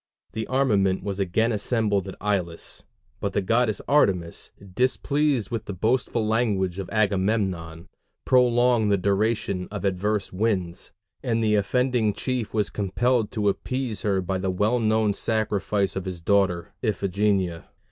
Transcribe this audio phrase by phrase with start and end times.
[0.31, 2.85] The armament was again assembled at Aulis,
[3.19, 7.87] but the goddess Artemis, displeased with the boastful language of Agamemnon,
[8.25, 10.91] prolonged the duration of adverse winds,
[11.21, 16.05] and the offending chief was compelled to appease her by the well known sacrifice of
[16.05, 17.65] his daughter Iphigenia.